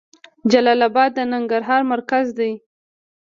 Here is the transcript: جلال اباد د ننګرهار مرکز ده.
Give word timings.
جلال 0.51 0.81
اباد 0.89 1.09
د 1.15 1.17
ننګرهار 1.31 1.81
مرکز 1.93 2.25
ده. 2.37 2.49